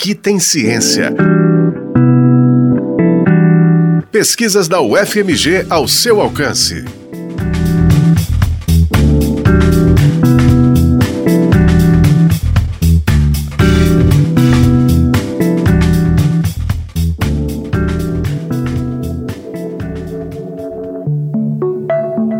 [0.00, 1.12] Aqui tem ciência.
[4.12, 6.84] Pesquisas da UFMG ao seu alcance.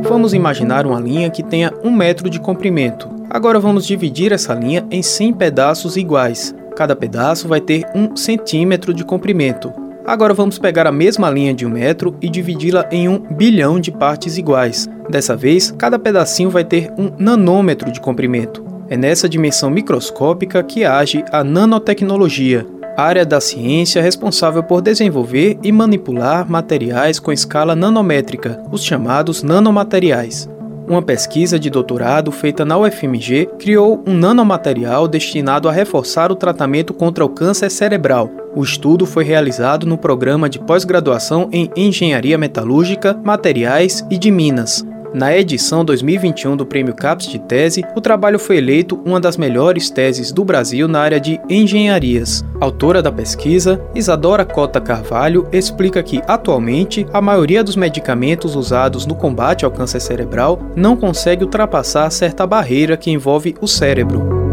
[0.04, 3.10] Vamos imaginar uma linha que tenha um metro de comprimento.
[3.28, 6.54] Agora vamos dividir essa linha em 100 pedaços iguais.
[6.78, 9.72] Cada pedaço vai ter um centímetro de comprimento.
[10.06, 13.90] Agora vamos pegar a mesma linha de um metro e dividi-la em um bilhão de
[13.90, 14.88] partes iguais.
[15.10, 18.64] Dessa vez, cada pedacinho vai ter um nanômetro de comprimento.
[18.88, 22.64] É nessa dimensão microscópica que age a nanotecnologia,
[22.96, 30.48] área da ciência responsável por desenvolver e manipular materiais com escala nanométrica, os chamados nanomateriais.
[30.88, 36.94] Uma pesquisa de doutorado feita na UFMG criou um nanomaterial destinado a reforçar o tratamento
[36.94, 38.30] contra o câncer cerebral.
[38.56, 44.82] O estudo foi realizado no programa de pós-graduação em Engenharia Metalúrgica, Materiais e de Minas,
[45.12, 49.90] na edição 2021 do Prêmio CAPES de Tese, o trabalho foi eleito uma das melhores
[49.90, 52.44] teses do Brasil na área de engenharias.
[52.60, 59.14] Autora da pesquisa, Isadora Cota Carvalho explica que, atualmente, a maioria dos medicamentos usados no
[59.14, 64.47] combate ao câncer cerebral não consegue ultrapassar certa barreira que envolve o cérebro.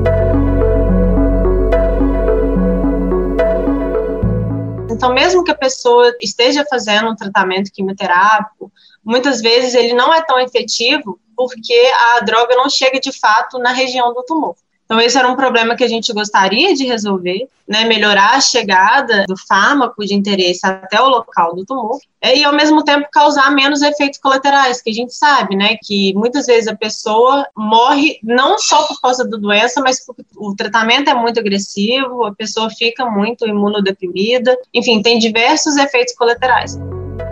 [4.96, 8.72] Então, mesmo que a pessoa esteja fazendo um tratamento quimioterápico,
[9.04, 13.74] muitas vezes ele não é tão efetivo porque a droga não chega de fato na
[13.74, 14.56] região do tumor.
[14.86, 19.26] Então, esse era um problema que a gente gostaria de resolver, né, melhorar a chegada
[19.28, 23.82] do fármaco de interesse até o local do tumor, e ao mesmo tempo causar menos
[23.82, 28.84] efeitos colaterais, que a gente sabe, né, que muitas vezes a pessoa morre não só
[28.84, 33.48] por causa da doença, mas porque o tratamento é muito agressivo, a pessoa fica muito
[33.48, 36.78] imunodeprimida, enfim, tem diversos efeitos colaterais.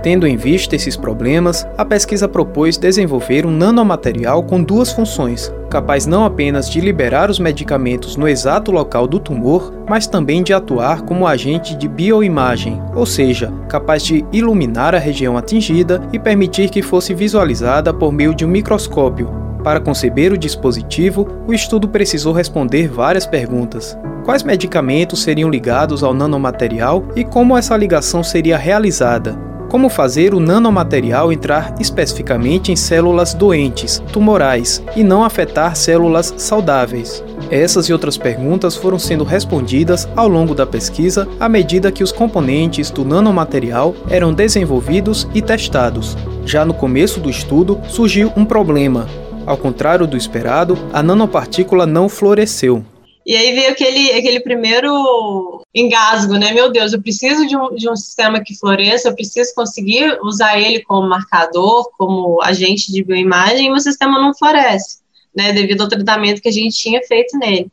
[0.03, 6.05] Tendo em vista esses problemas, a pesquisa propôs desenvolver um nanomaterial com duas funções, capaz
[6.05, 11.03] não apenas de liberar os medicamentos no exato local do tumor, mas também de atuar
[11.03, 16.81] como agente de bioimagem, ou seja, capaz de iluminar a região atingida e permitir que
[16.81, 19.31] fosse visualizada por meio de um microscópio.
[19.63, 23.97] Para conceber o dispositivo, o estudo precisou responder várias perguntas.
[24.25, 29.52] Quais medicamentos seriam ligados ao nanomaterial e como essa ligação seria realizada?
[29.73, 37.23] Como fazer o nanomaterial entrar especificamente em células doentes, tumorais, e não afetar células saudáveis?
[37.49, 42.11] Essas e outras perguntas foram sendo respondidas ao longo da pesquisa à medida que os
[42.11, 46.15] componentes do nanomaterial eram desenvolvidos e testados.
[46.45, 49.07] Já no começo do estudo, surgiu um problema.
[49.43, 52.85] Ao contrário do esperado, a nanopartícula não floresceu.
[53.25, 56.51] E aí veio aquele, aquele primeiro engasgo, né?
[56.51, 60.59] Meu Deus, eu preciso de um, de um sistema que floresça, eu preciso conseguir usar
[60.59, 64.99] ele como marcador, como agente de bioimagem, e o sistema não floresce,
[65.35, 65.53] né?
[65.53, 67.71] Devido ao tratamento que a gente tinha feito nele.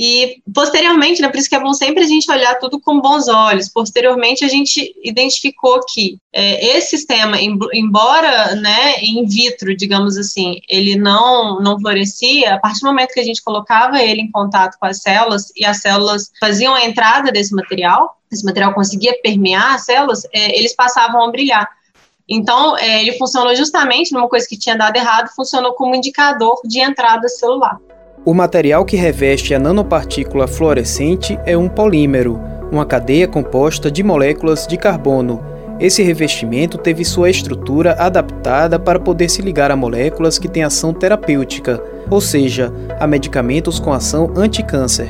[0.00, 3.26] E posteriormente, né, por isso que é bom sempre a gente olhar tudo com bons
[3.26, 3.68] olhos.
[3.68, 10.94] Posteriormente, a gente identificou que é, esse sistema, embora né, in vitro, digamos assim, ele
[10.94, 14.86] não, não florescia, a partir do momento que a gente colocava ele em contato com
[14.86, 19.84] as células e as células faziam a entrada desse material, esse material conseguia permear as
[19.84, 21.68] células, é, eles passavam a brilhar.
[22.28, 26.78] Então, é, ele funcionou justamente numa coisa que tinha dado errado, funcionou como indicador de
[26.78, 27.80] entrada celular.
[28.24, 32.38] O material que reveste a nanopartícula fluorescente é um polímero,
[32.70, 35.40] uma cadeia composta de moléculas de carbono.
[35.80, 40.92] Esse revestimento teve sua estrutura adaptada para poder se ligar a moléculas que têm ação
[40.92, 41.80] terapêutica,
[42.10, 45.08] ou seja, a medicamentos com ação anticâncer.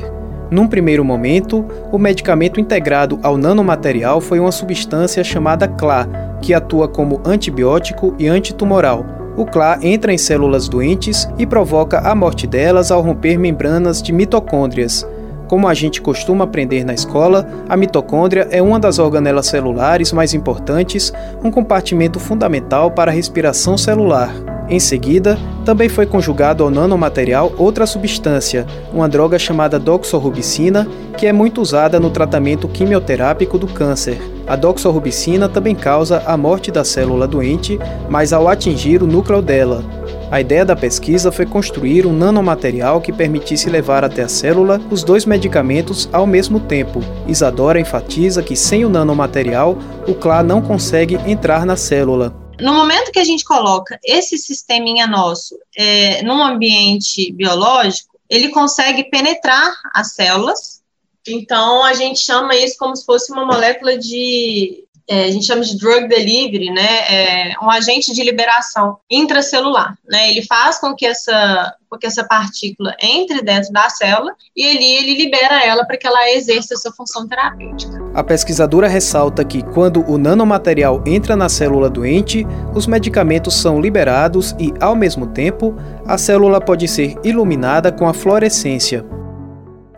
[0.51, 6.07] Num primeiro momento, o medicamento integrado ao nanomaterial foi uma substância chamada CLA,
[6.41, 12.13] que atua como antibiótico e antitumoral o CLA entra em células doentes e provoca a
[12.13, 15.07] morte delas ao romper membranas de mitocôndrias.
[15.47, 20.33] Como a gente costuma aprender na escola, a mitocôndria é uma das organelas celulares mais
[20.33, 24.29] importantes, um compartimento fundamental para a respiração celular.
[24.69, 25.35] Em seguida,
[25.65, 30.87] também foi conjugado ao nanomaterial outra substância, uma droga chamada doxorubicina,
[31.17, 34.21] que é muito usada no tratamento quimioterápico do câncer.
[34.47, 39.83] A doxorubicina também causa a morte da célula doente, mas ao atingir o núcleo dela.
[40.31, 45.03] A ideia da pesquisa foi construir um nanomaterial que permitisse levar até a célula os
[45.03, 47.01] dois medicamentos ao mesmo tempo.
[47.27, 49.75] Isadora enfatiza que sem o nanomaterial,
[50.07, 52.38] o CLA não consegue entrar na célula.
[52.59, 59.05] No momento que a gente coloca esse sisteminha nosso é, num ambiente biológico, ele consegue
[59.05, 60.81] penetrar as células.
[61.27, 65.63] Então, a gente chama isso como se fosse uma molécula de é, a gente chama
[65.63, 71.03] de drug delivery, né, é um agente de liberação intracelular, né, ele faz com que
[71.03, 75.97] essa, com que essa partícula entre dentro da célula e ele, ele libera ela para
[75.97, 77.98] que ela exerça essa função terapêutica.
[78.13, 84.55] A pesquisadora ressalta que quando o nanomaterial entra na célula doente, os medicamentos são liberados
[84.59, 85.75] e, ao mesmo tempo,
[86.05, 89.05] a célula pode ser iluminada com a fluorescência,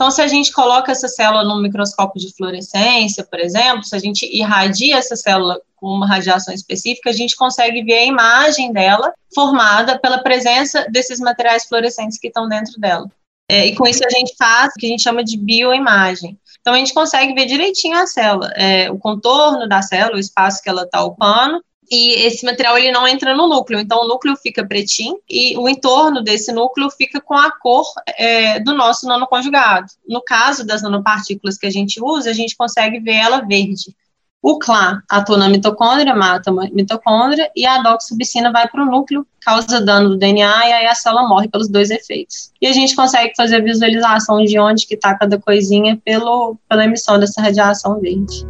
[0.01, 3.99] então, se a gente coloca essa célula num microscópio de fluorescência, por exemplo, se a
[3.99, 9.13] gente irradia essa célula com uma radiação específica, a gente consegue ver a imagem dela
[9.31, 13.07] formada pela presença desses materiais fluorescentes que estão dentro dela.
[13.51, 16.39] É, e com isso a gente faz o que a gente chama de bioimagem.
[16.61, 20.63] Então, a gente consegue ver direitinho a célula, é, o contorno da célula, o espaço
[20.63, 21.61] que ela está ocupando,
[21.91, 25.67] e esse material ele não entra no núcleo, então o núcleo fica pretinho e o
[25.67, 27.85] entorno desse núcleo fica com a cor
[28.17, 29.87] é, do nosso nanoconjugado.
[30.07, 33.93] No caso das nanopartículas que a gente usa, a gente consegue ver ela verde.
[34.41, 39.25] O CLA atua na mitocôndria, mata a mitocôndria, e a doxubicina vai para o núcleo,
[39.39, 42.51] causa dano do DNA, e aí a célula morre pelos dois efeitos.
[42.59, 46.85] E a gente consegue fazer a visualização de onde que está cada coisinha pelo, pela
[46.85, 48.43] emissão dessa radiação verde.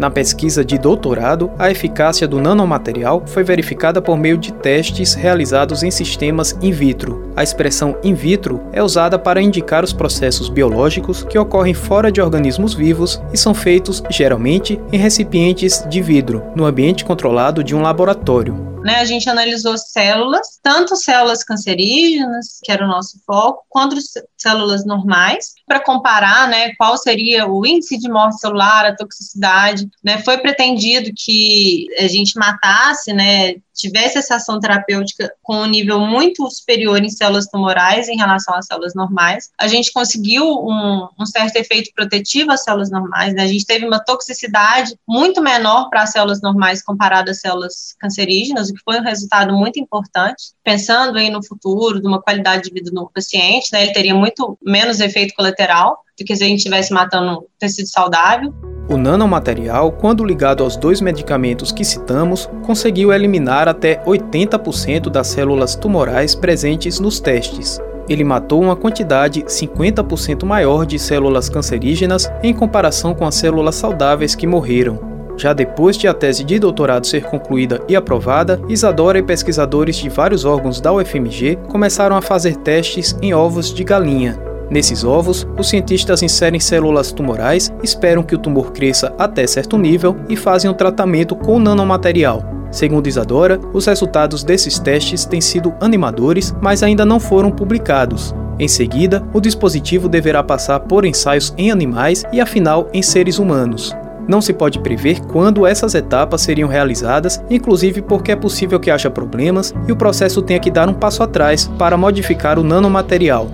[0.00, 5.82] Na pesquisa de doutorado, a eficácia do nanomaterial foi verificada por meio de testes realizados
[5.82, 7.30] em sistemas in vitro.
[7.36, 12.18] A expressão in vitro é usada para indicar os processos biológicos que ocorrem fora de
[12.18, 17.82] organismos vivos e são feitos, geralmente, em recipientes de vidro, no ambiente controlado de um
[17.82, 18.70] laboratório.
[18.82, 23.96] Né, a gente analisou células, tanto células cancerígenas, que era o nosso foco, quanto
[24.38, 29.88] células normais, para comparar né, qual seria o índice de morte celular, a toxicidade.
[30.02, 36.00] Né, foi pretendido que a gente matasse né, tivesse essa ação terapêutica com um nível
[36.00, 39.50] muito superior em células tumorais em relação às células normais.
[39.58, 43.44] A gente conseguiu um, um certo efeito protetivo às células normais, né?
[43.44, 48.68] a gente teve uma toxicidade muito menor para as células normais comparada às células cancerígenas,
[48.68, 50.52] o que foi um resultado muito importante.
[50.62, 53.84] Pensando aí no futuro, de uma qualidade de vida do paciente, né?
[53.84, 58.52] ele teria muito menos efeito colateral do que se a gente estivesse matando tecido saudável.
[58.88, 65.76] O nanomaterial, quando ligado aos dois medicamentos que citamos, conseguiu eliminar até 80% das células
[65.76, 67.80] tumorais presentes nos testes.
[68.08, 74.34] Ele matou uma quantidade 50% maior de células cancerígenas em comparação com as células saudáveis
[74.34, 74.98] que morreram.
[75.36, 80.08] Já depois de a tese de doutorado ser concluída e aprovada, Isadora e pesquisadores de
[80.08, 85.68] vários órgãos da UFMG começaram a fazer testes em ovos de galinha, Nesses ovos, os
[85.68, 90.74] cientistas inserem células tumorais, esperam que o tumor cresça até certo nível e fazem um
[90.74, 92.44] tratamento com nanomaterial.
[92.70, 98.32] Segundo Isadora, os resultados desses testes têm sido animadores, mas ainda não foram publicados.
[98.60, 103.92] Em seguida, o dispositivo deverá passar por ensaios em animais e, afinal, em seres humanos.
[104.28, 109.10] Não se pode prever quando essas etapas seriam realizadas, inclusive porque é possível que haja
[109.10, 113.48] problemas e o processo tenha que dar um passo atrás para modificar o nanomaterial.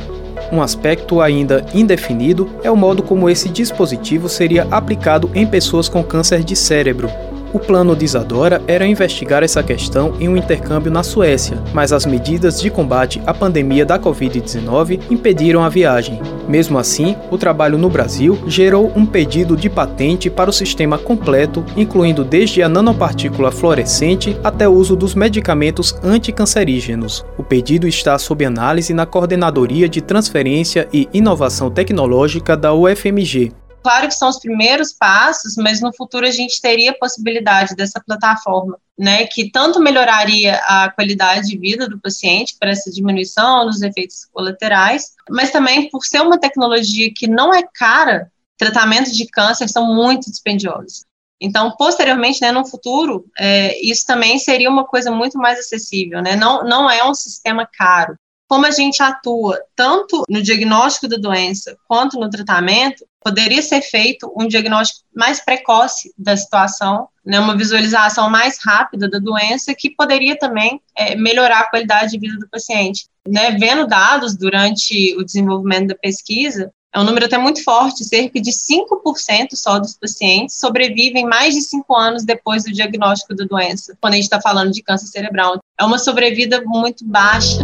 [0.52, 6.02] Um aspecto ainda indefinido é o modo como esse dispositivo seria aplicado em pessoas com
[6.02, 7.10] câncer de cérebro,
[7.52, 12.06] o plano de Isadora era investigar essa questão em um intercâmbio na Suécia, mas as
[12.06, 16.20] medidas de combate à pandemia da Covid-19 impediram a viagem.
[16.48, 21.64] Mesmo assim, o trabalho no Brasil gerou um pedido de patente para o sistema completo,
[21.76, 27.24] incluindo desde a nanopartícula fluorescente até o uso dos medicamentos anticancerígenos.
[27.36, 33.65] O pedido está sob análise na Coordenadoria de Transferência e Inovação Tecnológica da UFMG.
[33.86, 38.02] Claro que são os primeiros passos, mas no futuro a gente teria a possibilidade dessa
[38.04, 43.82] plataforma, né, que tanto melhoraria a qualidade de vida do paciente para essa diminuição dos
[43.82, 48.28] efeitos colaterais, mas também por ser uma tecnologia que não é cara,
[48.58, 51.04] tratamentos de câncer são muito dispendiosos.
[51.40, 56.34] Então, posteriormente, né, no futuro, é, isso também seria uma coisa muito mais acessível, né?
[56.34, 58.18] Não, não é um sistema caro.
[58.48, 64.32] Como a gente atua tanto no diagnóstico da doença quanto no tratamento, poderia ser feito
[64.36, 70.38] um diagnóstico mais precoce da situação, né, uma visualização mais rápida da doença, que poderia
[70.38, 73.08] também é, melhorar a qualidade de vida do paciente.
[73.26, 78.40] Né, vendo dados durante o desenvolvimento da pesquisa, é um número até muito forte, cerca
[78.40, 83.98] de 5% só dos pacientes sobrevivem mais de 5 anos depois do diagnóstico da doença,
[84.00, 85.58] quando a gente está falando de câncer cerebral.
[85.76, 87.58] É uma sobrevida muito baixa.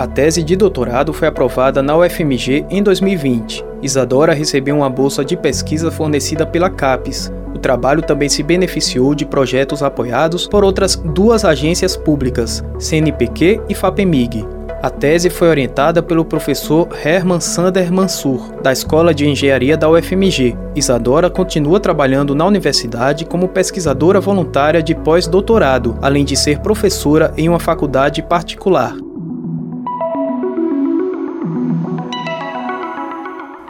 [0.00, 3.62] A tese de doutorado foi aprovada na UFMG em 2020.
[3.82, 9.26] Isadora recebeu uma bolsa de pesquisa fornecida pela CAPES, O trabalho também se beneficiou de
[9.26, 14.46] projetos apoiados por outras duas agências públicas, CNPq e FAPEMIG,
[14.82, 20.56] a tese foi orientada pelo professor Herman Sander Mansur, da Escola de Engenharia da UFMG.
[20.74, 27.46] Isadora continua trabalhando na universidade como pesquisadora voluntária de pós-doutorado, além de ser professora em
[27.46, 28.94] uma faculdade particular.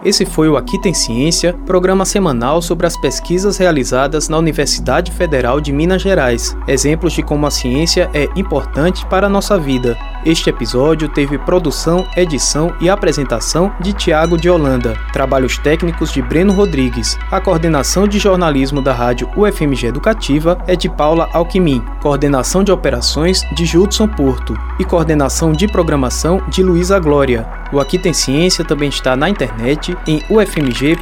[0.03, 5.61] Esse foi o Aqui Tem Ciência, programa semanal sobre as pesquisas realizadas na Universidade Federal
[5.61, 9.99] de Minas Gerais, exemplos de como a ciência é importante para a nossa vida.
[10.25, 16.55] Este episódio teve produção, edição e apresentação de Tiago de Holanda, trabalhos técnicos de Breno
[16.55, 17.19] Rodrigues.
[17.31, 23.43] A coordenação de jornalismo da rádio UFMG Educativa é de Paula Alquimim, coordenação de operações
[23.55, 27.60] de Judson Porto e coordenação de programação de Luísa Glória.
[27.73, 30.99] O Aqui Tem Ciência também está na internet em ufmg.br/rádio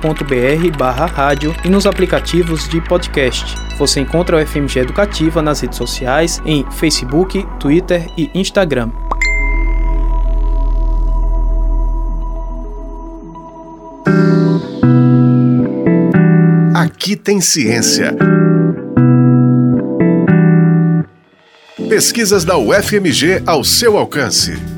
[1.65, 3.57] e nos aplicativos de podcast.
[3.79, 8.91] Você encontra o UFMG Educativa nas redes sociais em Facebook, Twitter e Instagram.
[16.75, 18.15] Aqui tem ciência.
[21.89, 24.78] Pesquisas da UFMG ao seu alcance